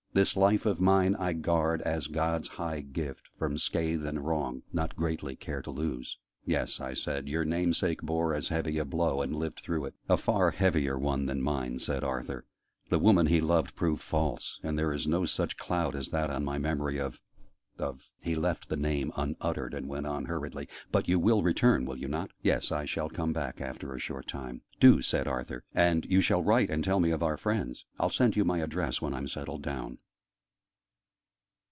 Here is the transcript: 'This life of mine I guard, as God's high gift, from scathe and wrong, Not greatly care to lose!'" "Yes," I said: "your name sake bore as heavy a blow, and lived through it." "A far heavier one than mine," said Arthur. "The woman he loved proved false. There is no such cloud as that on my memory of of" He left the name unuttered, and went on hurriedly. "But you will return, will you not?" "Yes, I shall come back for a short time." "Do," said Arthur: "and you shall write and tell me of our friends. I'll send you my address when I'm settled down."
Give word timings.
'This 0.13 0.35
life 0.35 0.65
of 0.65 0.77
mine 0.81 1.15
I 1.15 1.31
guard, 1.31 1.81
as 1.83 2.07
God's 2.07 2.49
high 2.59 2.81
gift, 2.81 3.29
from 3.31 3.57
scathe 3.57 4.05
and 4.05 4.19
wrong, 4.19 4.61
Not 4.73 4.97
greatly 4.97 5.37
care 5.37 5.61
to 5.61 5.71
lose!'" 5.71 6.17
"Yes," 6.43 6.81
I 6.81 6.93
said: 6.93 7.29
"your 7.29 7.45
name 7.45 7.73
sake 7.73 8.01
bore 8.01 8.33
as 8.33 8.49
heavy 8.49 8.77
a 8.77 8.83
blow, 8.83 9.21
and 9.21 9.33
lived 9.33 9.59
through 9.61 9.85
it." 9.85 9.95
"A 10.09 10.17
far 10.17 10.51
heavier 10.51 10.99
one 10.99 11.27
than 11.27 11.41
mine," 11.41 11.79
said 11.79 12.03
Arthur. 12.03 12.43
"The 12.89 12.99
woman 12.99 13.27
he 13.27 13.39
loved 13.39 13.73
proved 13.73 14.01
false. 14.01 14.59
There 14.61 14.91
is 14.91 15.07
no 15.07 15.23
such 15.23 15.55
cloud 15.55 15.95
as 15.95 16.09
that 16.09 16.29
on 16.29 16.43
my 16.43 16.57
memory 16.57 16.99
of 16.99 17.21
of" 17.79 18.11
He 18.21 18.35
left 18.35 18.67
the 18.69 18.75
name 18.75 19.13
unuttered, 19.15 19.73
and 19.73 19.87
went 19.87 20.05
on 20.05 20.25
hurriedly. 20.25 20.67
"But 20.91 21.07
you 21.07 21.17
will 21.17 21.41
return, 21.41 21.85
will 21.85 21.97
you 21.97 22.07
not?" 22.09 22.29
"Yes, 22.43 22.71
I 22.71 22.85
shall 22.85 23.09
come 23.09 23.33
back 23.33 23.57
for 23.79 23.95
a 23.95 23.99
short 23.99 24.27
time." 24.27 24.61
"Do," 24.79 25.01
said 25.01 25.25
Arthur: 25.27 25.63
"and 25.73 26.05
you 26.05 26.21
shall 26.21 26.43
write 26.43 26.69
and 26.69 26.83
tell 26.83 26.99
me 26.99 27.09
of 27.11 27.23
our 27.23 27.37
friends. 27.37 27.85
I'll 27.99 28.09
send 28.09 28.35
you 28.35 28.43
my 28.45 28.59
address 28.59 29.01
when 29.01 29.15
I'm 29.15 29.29
settled 29.29 29.63
down." 29.63 29.97